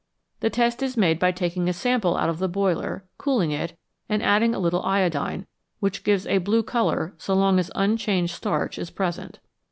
[0.39, 3.77] The test is made by taking a sample out of the boiler, cooling it,
[4.09, 5.45] and adding a little iodine,
[5.79, 9.37] which gives a blue colour so long as unchanged starch is present.